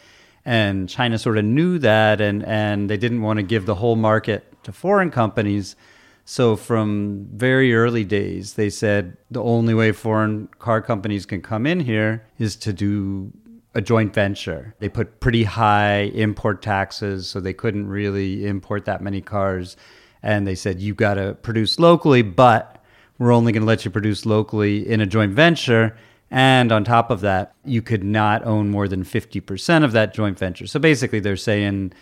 and 0.45 0.89
China 0.89 1.19
sort 1.19 1.39
of 1.39 1.45
knew 1.45 1.79
that, 1.79 2.21
and 2.21 2.45
and 2.45 2.91
they 2.91 2.97
didn't 2.97 3.23
want 3.23 3.39
to 3.39 3.43
give 3.43 3.67
the 3.67 3.77
whole 3.77 3.97
market 3.97 4.63
to 4.65 4.73
foreign 4.73 5.11
companies. 5.11 5.77
So 6.25 6.55
from 6.55 7.27
very 7.33 7.75
early 7.75 8.05
days, 8.05 8.55
they 8.55 8.71
said 8.71 9.17
the 9.31 9.43
only 9.43 9.75
way 9.75 9.93
foreign 9.93 10.49
car 10.59 10.81
companies 10.81 11.27
can 11.27 11.43
come 11.43 11.67
in 11.67 11.81
here 11.81 12.25
is 12.39 12.55
to 12.57 12.73
do 12.73 13.33
a 13.75 13.81
joint 13.81 14.15
venture. 14.15 14.75
They 14.79 14.89
put 14.89 15.19
pretty 15.19 15.45
high 15.45 16.11
import 16.15 16.63
taxes, 16.63 17.27
so 17.27 17.41
they 17.41 17.53
couldn't 17.53 17.89
really 17.89 18.47
import 18.47 18.85
that 18.85 19.01
many 19.01 19.21
cars. 19.21 19.77
And 20.23 20.47
they 20.47 20.55
said, 20.55 20.81
you've 20.81 20.97
got 20.97 21.15
to 21.15 21.35
produce 21.35 21.81
locally, 21.81 22.23
but 22.23 22.85
we're 23.19 23.33
only 23.33 23.51
going 23.53 23.63
to 23.63 23.67
let 23.67 23.85
you 23.85 23.91
produce 23.91 24.25
locally 24.25 24.89
in 24.89 25.01
a 25.01 25.07
joint 25.07 25.33
venture. 25.33 25.97
And 26.35 26.73
on 26.73 26.83
top 26.83 27.11
of 27.11 27.21
that, 27.21 27.55
you 27.63 27.83
could 27.83 28.03
not 28.03 28.43
own 28.47 28.71
more 28.71 28.89
than 28.89 29.05
50% 29.05 29.85
of 29.85 29.93
that 29.93 30.15
joint 30.15 30.39
venture. 30.39 30.67
So 30.67 30.81
basically, 30.81 31.21
they're 31.21 31.37
saying 31.37 31.93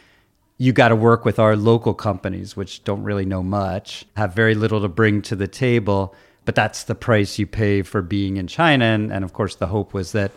you 0.57 0.73
got 0.73 0.91
to 0.91 0.97
work 0.97 1.25
with 1.25 1.41
our 1.41 1.57
local 1.57 1.95
companies, 1.95 2.57
which 2.57 2.85
don't 2.85 3.03
really 3.03 3.25
know 3.25 3.43
much, 3.43 4.07
have 4.17 4.33
very 4.33 4.55
little 4.55 4.81
to 4.83 4.89
bring 4.89 5.21
to 5.23 5.35
the 5.35 5.49
table. 5.49 6.15
But 6.45 6.55
that's 6.55 6.85
the 6.85 6.95
price 6.95 7.41
you 7.41 7.47
pay 7.49 7.83
for 7.83 8.03
being 8.03 8.37
in 8.37 8.47
China. 8.47 8.85
And, 8.85 9.13
and 9.13 9.25
of 9.25 9.33
course, 9.33 9.57
the 9.57 9.67
hope 9.67 9.93
was 9.93 10.13
that 10.13 10.31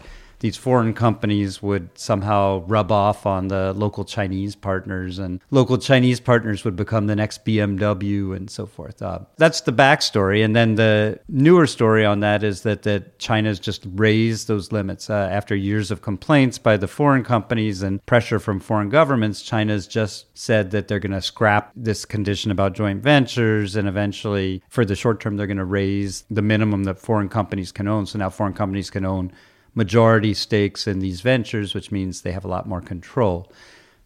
these 0.43 0.57
foreign 0.57 0.93
companies 0.93 1.63
would 1.63 1.87
somehow 1.97 2.65
rub 2.67 2.91
off 2.91 3.25
on 3.25 3.47
the 3.47 3.71
local 3.71 4.03
Chinese 4.03 4.57
partners, 4.57 5.17
and 5.17 5.39
local 5.51 5.77
Chinese 5.77 6.19
partners 6.19 6.65
would 6.65 6.75
become 6.75 7.07
the 7.07 7.15
next 7.15 7.45
BMW 7.45 8.35
and 8.35 8.49
so 8.49 8.65
forth. 8.65 9.01
Uh, 9.01 9.19
that's 9.37 9.61
the 9.61 9.71
backstory. 9.71 10.43
And 10.43 10.53
then 10.53 10.75
the 10.75 11.17
newer 11.29 11.65
story 11.65 12.05
on 12.05 12.19
that 12.19 12.43
is 12.43 12.63
that, 12.63 12.83
that 12.83 13.19
China's 13.19 13.57
just 13.57 13.87
raised 13.95 14.49
those 14.49 14.73
limits. 14.73 15.09
Uh, 15.09 15.29
after 15.31 15.55
years 15.55 15.91
of 15.91 16.01
complaints 16.01 16.57
by 16.57 16.75
the 16.75 16.89
foreign 16.89 17.23
companies 17.23 17.81
and 17.81 18.05
pressure 18.05 18.37
from 18.37 18.59
foreign 18.59 18.89
governments, 18.89 19.43
China's 19.43 19.87
just 19.87 20.25
said 20.37 20.71
that 20.71 20.89
they're 20.89 20.99
going 20.99 21.13
to 21.13 21.21
scrap 21.21 21.71
this 21.73 22.03
condition 22.03 22.51
about 22.51 22.73
joint 22.73 23.01
ventures, 23.01 23.77
and 23.77 23.87
eventually, 23.87 24.61
for 24.67 24.83
the 24.83 24.97
short 24.97 25.21
term, 25.21 25.37
they're 25.37 25.47
going 25.47 25.55
to 25.55 25.63
raise 25.63 26.25
the 26.29 26.41
minimum 26.41 26.83
that 26.83 26.99
foreign 26.99 27.29
companies 27.29 27.71
can 27.71 27.87
own. 27.87 28.05
So 28.05 28.19
now 28.19 28.29
foreign 28.29 28.53
companies 28.53 28.89
can 28.89 29.05
own 29.05 29.31
majority 29.75 30.33
stakes 30.33 30.87
in 30.87 30.99
these 30.99 31.21
ventures, 31.21 31.73
which 31.73 31.91
means 31.91 32.21
they 32.21 32.31
have 32.31 32.45
a 32.45 32.49
lot 32.49 32.67
more 32.67 32.81
control. 32.81 33.51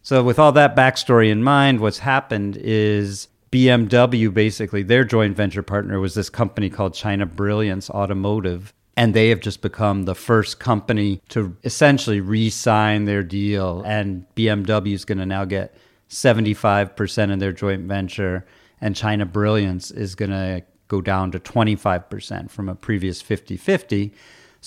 So, 0.02 0.22
with 0.22 0.38
all 0.38 0.52
that 0.52 0.76
backstory 0.76 1.30
in 1.30 1.42
mind, 1.42 1.80
what's 1.80 1.98
happened 1.98 2.56
is 2.56 3.28
BMW 3.50 4.32
basically, 4.32 4.82
their 4.82 5.04
joint 5.04 5.36
venture 5.36 5.62
partner 5.62 6.00
was 6.00 6.14
this 6.14 6.30
company 6.30 6.70
called 6.70 6.94
China 6.94 7.26
Brilliance 7.26 7.90
Automotive. 7.90 8.72
And 8.96 9.14
they 9.14 9.28
have 9.28 9.40
just 9.40 9.62
become 9.62 10.04
the 10.04 10.14
first 10.14 10.58
company 10.58 11.20
to 11.28 11.56
essentially 11.62 12.20
re 12.20 12.50
sign 12.50 13.04
their 13.04 13.22
deal. 13.22 13.82
And 13.86 14.26
BMW 14.34 14.92
is 14.92 15.04
going 15.04 15.18
to 15.18 15.26
now 15.26 15.44
get 15.44 15.74
75% 16.10 17.32
of 17.32 17.38
their 17.38 17.52
joint 17.52 17.82
venture. 17.82 18.44
And 18.80 18.96
China 18.96 19.24
Brilliance 19.24 19.92
is 19.92 20.16
going 20.16 20.32
to 20.32 20.64
go 20.88 21.00
down 21.00 21.30
to 21.30 21.38
25% 21.38 22.50
from 22.50 22.68
a 22.68 22.74
previous 22.74 23.22
50 23.22 23.56
50. 23.56 24.12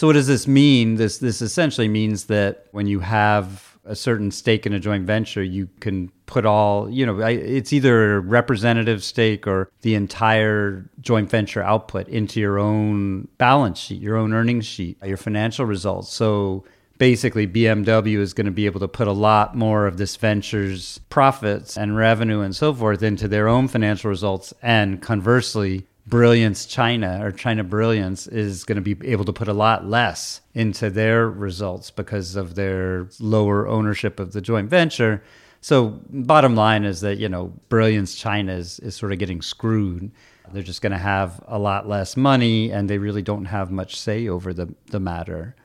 So 0.01 0.07
what 0.07 0.13
does 0.13 0.25
this 0.25 0.47
mean? 0.47 0.95
This 0.95 1.19
this 1.19 1.43
essentially 1.43 1.87
means 1.87 2.25
that 2.25 2.65
when 2.71 2.87
you 2.87 3.01
have 3.01 3.77
a 3.85 3.95
certain 3.95 4.31
stake 4.31 4.65
in 4.65 4.73
a 4.73 4.79
joint 4.79 5.05
venture, 5.05 5.43
you 5.43 5.69
can 5.79 6.11
put 6.25 6.43
all, 6.43 6.89
you 6.89 7.05
know, 7.05 7.19
it's 7.19 7.71
either 7.71 8.15
a 8.15 8.19
representative 8.19 9.03
stake 9.03 9.45
or 9.45 9.69
the 9.81 9.93
entire 9.93 10.89
joint 11.01 11.29
venture 11.29 11.61
output 11.61 12.07
into 12.07 12.39
your 12.39 12.57
own 12.57 13.27
balance 13.37 13.77
sheet, 13.77 14.01
your 14.01 14.17
own 14.17 14.33
earnings 14.33 14.65
sheet, 14.65 14.97
your 15.05 15.17
financial 15.17 15.67
results. 15.67 16.11
So 16.11 16.63
basically 16.97 17.45
BMW 17.47 18.17
is 18.17 18.33
going 18.33 18.45
to 18.45 18.51
be 18.51 18.65
able 18.65 18.79
to 18.79 18.87
put 18.87 19.07
a 19.07 19.11
lot 19.11 19.55
more 19.55 19.85
of 19.85 19.97
this 19.97 20.15
venture's 20.15 20.99
profits 21.09 21.77
and 21.77 21.95
revenue 21.95 22.41
and 22.41 22.55
so 22.55 22.73
forth 22.73 23.03
into 23.03 23.27
their 23.27 23.47
own 23.47 23.67
financial 23.67 24.09
results 24.09 24.51
and 24.63 24.99
conversely 24.99 25.85
Brilliance 26.07 26.65
China 26.65 27.19
or 27.23 27.31
China 27.31 27.63
Brilliance 27.63 28.27
is 28.27 28.63
going 28.63 28.81
to 28.83 28.95
be 28.95 29.07
able 29.09 29.25
to 29.25 29.33
put 29.33 29.47
a 29.47 29.53
lot 29.53 29.85
less 29.85 30.41
into 30.53 30.89
their 30.89 31.29
results 31.29 31.91
because 31.91 32.35
of 32.35 32.55
their 32.55 33.07
lower 33.19 33.67
ownership 33.67 34.19
of 34.19 34.33
the 34.33 34.41
joint 34.41 34.69
venture. 34.69 35.23
So, 35.61 36.01
bottom 36.09 36.55
line 36.55 36.85
is 36.85 37.01
that, 37.01 37.19
you 37.19 37.29
know, 37.29 37.53
Brilliance 37.69 38.15
China 38.15 38.53
is, 38.53 38.79
is 38.79 38.95
sort 38.95 39.11
of 39.11 39.19
getting 39.19 39.43
screwed. 39.43 40.11
They're 40.51 40.63
just 40.63 40.81
going 40.81 40.91
to 40.91 40.97
have 40.97 41.41
a 41.47 41.59
lot 41.59 41.87
less 41.87 42.17
money 42.17 42.71
and 42.71 42.89
they 42.89 42.97
really 42.97 43.21
don't 43.21 43.45
have 43.45 43.71
much 43.71 43.97
say 43.97 44.27
over 44.27 44.53
the, 44.53 44.73
the 44.87 44.99
matter. 44.99 45.55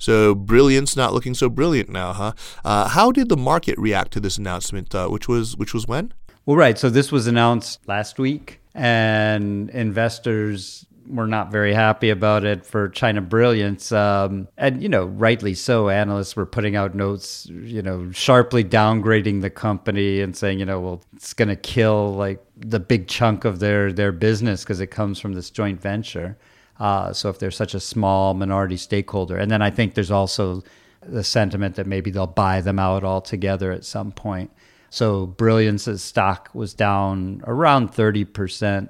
So 0.00 0.34
brilliance 0.34 0.96
not 0.96 1.12
looking 1.12 1.34
so 1.34 1.50
brilliant 1.50 1.90
now, 1.90 2.14
huh? 2.14 2.32
Uh, 2.64 2.88
how 2.88 3.12
did 3.12 3.28
the 3.28 3.36
market 3.36 3.78
react 3.78 4.12
to 4.14 4.20
this 4.20 4.38
announcement? 4.38 4.94
Uh, 4.94 5.08
which 5.08 5.28
was 5.28 5.56
which 5.58 5.74
was 5.74 5.86
when? 5.86 6.14
Well, 6.46 6.56
right. 6.56 6.78
So 6.78 6.88
this 6.88 7.12
was 7.12 7.26
announced 7.26 7.86
last 7.86 8.18
week, 8.18 8.59
and 8.74 9.70
investors 9.70 10.86
were 11.06 11.26
not 11.26 11.50
very 11.50 11.74
happy 11.74 12.10
about 12.10 12.44
it 12.44 12.64
for 12.64 12.88
China 12.88 13.20
Brilliance. 13.20 13.90
Um, 13.90 14.48
and, 14.56 14.82
you 14.82 14.88
know, 14.88 15.06
rightly 15.06 15.54
so. 15.54 15.88
Analysts 15.88 16.36
were 16.36 16.46
putting 16.46 16.76
out 16.76 16.94
notes, 16.94 17.46
you 17.50 17.82
know, 17.82 18.10
sharply 18.12 18.64
downgrading 18.64 19.40
the 19.40 19.50
company 19.50 20.20
and 20.20 20.36
saying, 20.36 20.60
you 20.60 20.64
know, 20.64 20.80
well, 20.80 21.02
it's 21.16 21.34
going 21.34 21.48
to 21.48 21.56
kill 21.56 22.14
like 22.14 22.44
the 22.56 22.80
big 22.80 23.08
chunk 23.08 23.44
of 23.44 23.58
their, 23.58 23.92
their 23.92 24.12
business 24.12 24.62
because 24.62 24.80
it 24.80 24.88
comes 24.88 25.18
from 25.18 25.32
this 25.32 25.50
joint 25.50 25.80
venture. 25.80 26.38
Uh, 26.78 27.12
so 27.12 27.28
if 27.28 27.38
they're 27.38 27.50
such 27.50 27.74
a 27.74 27.80
small 27.80 28.32
minority 28.34 28.76
stakeholder, 28.76 29.36
and 29.36 29.50
then 29.50 29.62
I 29.62 29.70
think 29.70 29.94
there's 29.94 30.10
also 30.10 30.62
the 31.02 31.24
sentiment 31.24 31.74
that 31.76 31.86
maybe 31.86 32.10
they'll 32.10 32.26
buy 32.26 32.60
them 32.60 32.78
out 32.78 33.04
altogether 33.04 33.72
at 33.72 33.84
some 33.84 34.12
point. 34.12 34.50
So 34.90 35.26
Brilliance's 35.26 36.02
stock 36.02 36.50
was 36.52 36.74
down 36.74 37.42
around 37.46 37.92
30%. 37.92 38.88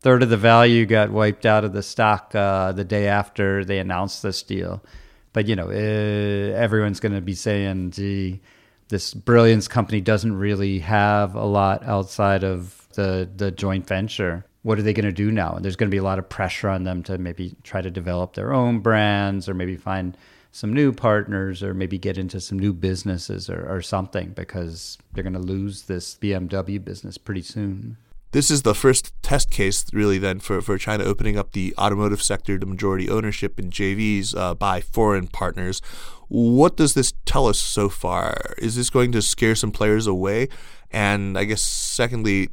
Third 0.00 0.22
of 0.22 0.30
the 0.30 0.36
value 0.36 0.86
got 0.86 1.10
wiped 1.10 1.44
out 1.44 1.64
of 1.64 1.72
the 1.72 1.82
stock 1.82 2.34
uh, 2.34 2.72
the 2.72 2.84
day 2.84 3.08
after 3.08 3.64
they 3.64 3.78
announced 3.78 4.22
this 4.22 4.42
deal. 4.42 4.84
But, 5.32 5.48
you 5.48 5.56
know, 5.56 5.68
eh, 5.68 6.52
everyone's 6.54 7.00
going 7.00 7.14
to 7.14 7.20
be 7.20 7.34
saying, 7.34 7.90
gee, 7.90 8.40
this 8.88 9.12
Brilliance 9.12 9.66
company 9.68 10.00
doesn't 10.00 10.36
really 10.36 10.78
have 10.80 11.34
a 11.34 11.44
lot 11.44 11.82
outside 11.84 12.44
of 12.44 12.86
the, 12.94 13.28
the 13.36 13.50
joint 13.50 13.86
venture 13.86 14.44
what 14.62 14.78
are 14.78 14.82
they 14.82 14.92
going 14.92 15.06
to 15.06 15.12
do 15.12 15.30
now? 15.30 15.54
And 15.54 15.64
there's 15.64 15.76
going 15.76 15.88
to 15.88 15.94
be 15.94 15.98
a 15.98 16.02
lot 16.02 16.18
of 16.18 16.28
pressure 16.28 16.68
on 16.68 16.84
them 16.84 17.02
to 17.04 17.16
maybe 17.16 17.54
try 17.62 17.80
to 17.80 17.90
develop 17.90 18.34
their 18.34 18.52
own 18.52 18.80
brands 18.80 19.48
or 19.48 19.54
maybe 19.54 19.76
find 19.76 20.16
some 20.50 20.72
new 20.72 20.92
partners 20.92 21.62
or 21.62 21.74
maybe 21.74 21.98
get 21.98 22.18
into 22.18 22.40
some 22.40 22.58
new 22.58 22.72
businesses 22.72 23.48
or, 23.48 23.66
or 23.68 23.82
something 23.82 24.30
because 24.30 24.98
they're 25.12 25.22
going 25.22 25.32
to 25.32 25.38
lose 25.38 25.82
this 25.82 26.16
BMW 26.16 26.82
business 26.82 27.18
pretty 27.18 27.42
soon. 27.42 27.96
This 28.32 28.50
is 28.50 28.60
the 28.60 28.74
first 28.74 29.14
test 29.22 29.50
case, 29.50 29.86
really, 29.92 30.18
then, 30.18 30.38
for, 30.38 30.60
for 30.60 30.76
China 30.76 31.04
opening 31.04 31.38
up 31.38 31.52
the 31.52 31.74
automotive 31.78 32.22
sector 32.22 32.58
to 32.58 32.66
majority 32.66 33.08
ownership 33.08 33.58
in 33.58 33.70
JVs 33.70 34.36
uh, 34.36 34.54
by 34.54 34.82
foreign 34.82 35.28
partners. 35.28 35.80
What 36.28 36.76
does 36.76 36.92
this 36.92 37.14
tell 37.24 37.46
us 37.46 37.58
so 37.58 37.88
far? 37.88 38.36
Is 38.58 38.76
this 38.76 38.90
going 38.90 39.12
to 39.12 39.22
scare 39.22 39.54
some 39.54 39.72
players 39.72 40.06
away? 40.06 40.48
And 40.90 41.38
I 41.38 41.44
guess, 41.44 41.62
secondly, 41.62 42.50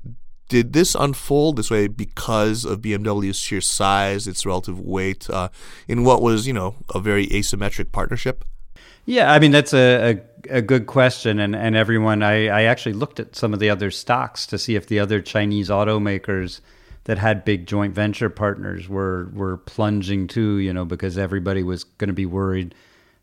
did 0.48 0.74
this 0.74 0.96
unfold 0.96 1.58
this 1.58 1.72
way 1.72 1.88
because 1.88 2.66
of 2.66 2.82
BMW's 2.82 3.38
sheer 3.38 3.62
size, 3.62 4.28
its 4.28 4.46
relative 4.46 4.80
weight, 4.80 5.30
uh, 5.30 5.50
in 5.88 6.04
what 6.04 6.22
was, 6.22 6.46
you 6.46 6.54
know, 6.54 6.76
a 6.94 7.00
very 7.00 7.28
asymmetric 7.28 7.92
partnership? 7.92 8.46
Yeah, 9.06 9.32
I 9.32 9.40
mean 9.40 9.52
that's 9.52 9.74
a, 9.74 10.20
a, 10.50 10.58
a, 10.58 10.62
good 10.64 10.88
question, 10.88 11.40
and 11.40 11.56
and 11.56 11.76
everyone, 11.76 12.24
I, 12.24 12.48
I 12.48 12.64
actually 12.64 12.94
looked 12.94 13.20
at 13.20 13.36
some 13.36 13.54
of 13.54 13.60
the 13.60 13.70
other 13.70 13.92
stocks 13.92 14.48
to 14.48 14.58
see 14.58 14.76
if 14.76 14.88
the 14.88 15.00
other 15.00 15.22
Chinese 15.22 15.70
automakers 15.70 16.60
that 17.04 17.20
had 17.20 17.46
big 17.46 17.68
joint 17.68 17.94
venture 17.94 18.32
partners 18.32 18.90
were 18.90 19.30
were 19.32 19.58
plunging 19.58 20.26
too, 20.26 20.58
you 20.58 20.74
know, 20.74 20.86
because 20.86 21.20
everybody 21.20 21.62
was 21.62 21.84
going 21.84 22.08
to 22.08 22.16
be 22.16 22.26
worried 22.26 22.74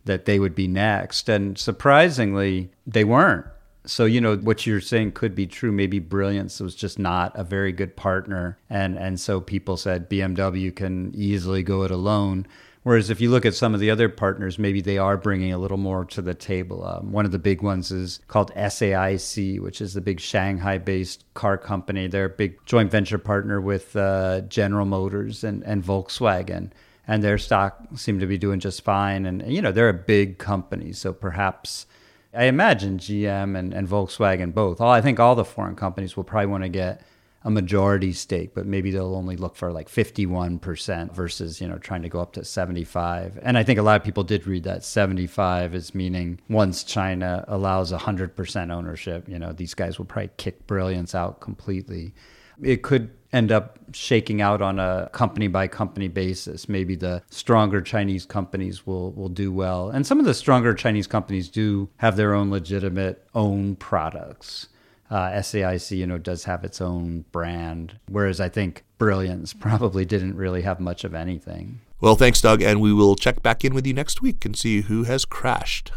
that 0.04 0.24
they 0.24 0.38
would 0.38 0.54
be 0.54 0.68
next, 0.68 1.28
and 1.28 1.58
surprisingly, 1.58 2.70
they 2.86 3.02
weren't 3.02 3.46
so 3.84 4.04
you 4.04 4.20
know 4.20 4.36
what 4.36 4.66
you're 4.66 4.80
saying 4.80 5.12
could 5.12 5.34
be 5.34 5.46
true. 5.46 5.72
Maybe 5.72 5.98
brilliance 5.98 6.60
was 6.60 6.74
just 6.74 6.98
not 6.98 7.32
a 7.34 7.44
very 7.44 7.72
good 7.72 7.96
partner 7.96 8.58
and 8.70 8.96
and 8.96 9.18
so 9.18 9.40
people 9.40 9.76
said 9.76 10.08
bmw 10.08 10.74
can 10.74 11.12
easily 11.14 11.62
go 11.62 11.82
it 11.82 11.90
alone. 11.90 12.46
Whereas 12.84 13.10
if 13.10 13.20
you 13.20 13.30
look 13.30 13.46
at 13.46 13.54
some 13.54 13.74
of 13.74 13.80
the 13.80 13.90
other 13.90 14.08
partners 14.08 14.58
maybe 14.58 14.80
they 14.80 14.98
are 14.98 15.16
bringing 15.16 15.52
a 15.52 15.58
little 15.58 15.78
more 15.78 16.04
to 16.06 16.22
the 16.22 16.34
table. 16.34 16.84
Um, 16.84 17.12
one 17.12 17.24
of 17.24 17.32
the 17.32 17.38
big 17.38 17.62
ones 17.62 17.90
is 17.90 18.20
called 18.28 18.52
saic 18.54 19.60
which 19.60 19.80
is 19.80 19.94
the 19.94 20.00
big 20.00 20.20
shanghai 20.20 20.78
based 20.78 21.24
car 21.34 21.58
company. 21.58 22.06
They're 22.06 22.26
a 22.26 22.30
big 22.30 22.64
joint 22.66 22.90
venture 22.90 23.18
partner 23.18 23.60
with 23.60 23.96
uh, 23.96 24.42
general 24.42 24.86
motors 24.86 25.42
and, 25.42 25.64
and 25.64 25.82
volkswagen 25.82 26.70
and 27.08 27.24
their 27.24 27.36
stock 27.36 27.84
seemed 27.96 28.20
to 28.20 28.28
be 28.28 28.38
doing 28.38 28.60
just 28.60 28.84
fine. 28.84 29.26
And 29.26 29.42
you 29.52 29.60
know 29.60 29.72
they're 29.72 29.88
a 29.88 29.94
big 29.94 30.38
company 30.38 30.92
so 30.92 31.12
perhaps 31.12 31.86
I 32.34 32.44
imagine 32.44 32.98
GM 32.98 33.58
and, 33.58 33.74
and 33.74 33.86
Volkswagen 33.86 34.54
both. 34.54 34.80
All, 34.80 34.90
I 34.90 35.00
think 35.00 35.20
all 35.20 35.34
the 35.34 35.44
foreign 35.44 35.76
companies 35.76 36.16
will 36.16 36.24
probably 36.24 36.46
want 36.46 36.64
to 36.64 36.68
get 36.68 37.02
a 37.44 37.50
majority 37.50 38.12
stake, 38.12 38.54
but 38.54 38.66
maybe 38.66 38.90
they'll 38.90 39.14
only 39.14 39.36
look 39.36 39.56
for 39.56 39.72
like 39.72 39.88
51% 39.88 41.12
versus, 41.12 41.60
you 41.60 41.68
know, 41.68 41.76
trying 41.76 42.02
to 42.02 42.08
go 42.08 42.20
up 42.20 42.32
to 42.34 42.44
75. 42.44 43.38
And 43.42 43.58
I 43.58 43.64
think 43.64 43.78
a 43.78 43.82
lot 43.82 44.00
of 44.00 44.04
people 44.04 44.22
did 44.22 44.46
read 44.46 44.62
that 44.64 44.84
75 44.84 45.74
is 45.74 45.94
meaning 45.94 46.40
once 46.48 46.84
China 46.84 47.44
allows 47.48 47.92
100% 47.92 48.70
ownership, 48.70 49.28
you 49.28 49.38
know, 49.38 49.52
these 49.52 49.74
guys 49.74 49.98
will 49.98 50.06
probably 50.06 50.30
kick 50.36 50.66
Brilliance 50.66 51.14
out 51.14 51.40
completely. 51.40 52.14
It 52.62 52.82
could 52.82 53.10
end 53.32 53.50
up 53.50 53.78
shaking 53.92 54.40
out 54.40 54.62
on 54.62 54.78
a 54.78 55.08
company 55.12 55.48
by 55.48 55.68
company 55.68 56.08
basis. 56.08 56.68
Maybe 56.68 56.94
the 56.94 57.22
stronger 57.30 57.80
Chinese 57.80 58.26
companies 58.26 58.86
will 58.86 59.12
will 59.12 59.28
do 59.28 59.52
well, 59.52 59.90
and 59.90 60.06
some 60.06 60.18
of 60.18 60.24
the 60.24 60.34
stronger 60.34 60.74
Chinese 60.74 61.06
companies 61.06 61.48
do 61.48 61.88
have 61.98 62.16
their 62.16 62.34
own 62.34 62.50
legitimate 62.50 63.26
own 63.34 63.76
products. 63.76 64.68
Uh, 65.10 65.30
SAIC, 65.32 65.94
you 65.94 66.06
know, 66.06 66.16
does 66.16 66.44
have 66.44 66.64
its 66.64 66.80
own 66.80 67.26
brand, 67.32 67.98
whereas 68.08 68.40
I 68.40 68.48
think 68.48 68.82
Brilliance 68.96 69.52
probably 69.52 70.06
didn't 70.06 70.36
really 70.36 70.62
have 70.62 70.80
much 70.80 71.04
of 71.04 71.14
anything. 71.14 71.80
Well, 72.00 72.16
thanks, 72.16 72.40
Doug, 72.40 72.62
and 72.62 72.80
we 72.80 72.92
will 72.92 73.14
check 73.14 73.42
back 73.42 73.64
in 73.64 73.74
with 73.74 73.86
you 73.86 73.92
next 73.94 74.22
week 74.22 74.44
and 74.44 74.56
see 74.56 74.80
who 74.80 75.04
has 75.04 75.24
crashed. 75.24 75.92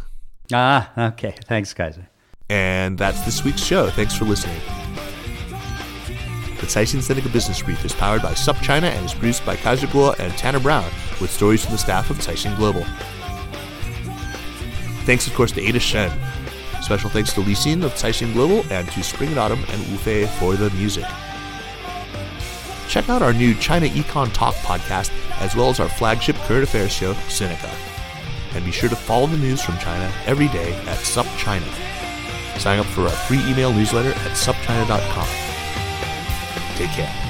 Ah, 0.53 0.91
okay. 1.13 1.33
Thanks, 1.45 1.73
Kaiser. 1.73 2.09
And 2.49 2.97
that's 2.97 3.21
this 3.21 3.43
week's 3.43 3.63
show. 3.63 3.89
Thanks 3.89 4.15
for 4.15 4.25
listening. 4.25 4.84
The 6.59 6.67
Caixin 6.67 7.01
Sinica 7.01 7.31
Business 7.31 7.61
Brief 7.61 7.83
is 7.83 7.93
powered 7.93 8.21
by 8.21 8.31
SupChina 8.31 8.83
and 8.83 9.05
is 9.05 9.13
produced 9.13 9.45
by 9.45 9.55
Kaiser 9.57 9.87
and 10.19 10.33
Tanner 10.37 10.59
Brown, 10.59 10.89
with 11.19 11.29
stories 11.29 11.63
from 11.63 11.73
the 11.73 11.77
staff 11.77 12.09
of 12.09 12.17
Caixin 12.17 12.55
Global. 12.55 12.83
Thanks, 15.05 15.27
of 15.27 15.33
course, 15.35 15.51
to 15.51 15.61
Ada 15.61 15.79
Shen. 15.79 16.11
Special 16.81 17.09
thanks 17.09 17.33
to 17.33 17.41
Li 17.41 17.53
Xin 17.53 17.83
of 17.83 17.93
Caixin 17.93 18.33
Global 18.33 18.65
and 18.71 18.87
to 18.91 19.03
Spring 19.03 19.29
and 19.29 19.39
Autumn 19.39 19.63
and 19.69 19.87
Wu 19.91 19.97
Fei 19.97 20.27
for 20.39 20.55
the 20.55 20.69
music. 20.71 21.05
Check 22.87 23.09
out 23.09 23.21
our 23.21 23.33
new 23.33 23.53
China 23.55 23.87
Econ 23.87 24.31
Talk 24.33 24.55
podcast, 24.55 25.11
as 25.41 25.55
well 25.55 25.69
as 25.69 25.79
our 25.79 25.89
flagship 25.89 26.35
current 26.47 26.63
affairs 26.63 26.91
show, 26.91 27.13
Sinica. 27.27 27.69
And 28.55 28.63
be 28.63 28.71
sure 28.71 28.89
to 28.89 28.95
follow 28.95 29.27
the 29.27 29.37
news 29.37 29.61
from 29.61 29.77
China 29.79 30.11
every 30.25 30.47
day 30.47 30.73
at 30.73 30.99
SupChina. 30.99 31.67
Sign 32.59 32.79
up 32.79 32.85
for 32.85 33.01
our 33.01 33.09
free 33.09 33.43
email 33.49 33.73
newsletter 33.73 34.11
at 34.11 34.31
supchina.com. 34.31 35.44
Take 36.75 36.89
care. 36.89 37.24